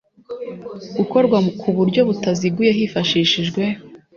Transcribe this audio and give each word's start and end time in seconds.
gukorwa 0.97 1.37
ku 1.59 1.67
buryo 1.77 2.01
butaziguye 2.07 2.71
hifashishijwe 2.77 3.63